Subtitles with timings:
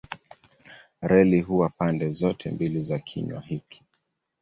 [1.01, 3.83] Reli huwa pande zote mbili za kinywa hiki.